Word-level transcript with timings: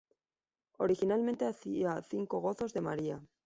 Originalmente 0.79 1.45
había 1.45 2.01
cinco 2.01 2.39
gozos 2.39 2.73
de 2.73 2.81
María. 2.81 3.21